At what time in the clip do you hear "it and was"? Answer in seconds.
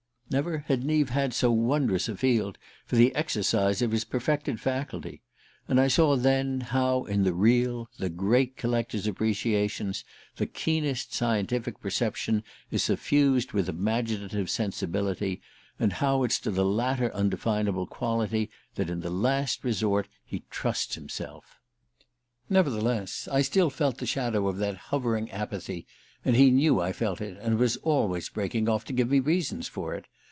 27.19-27.75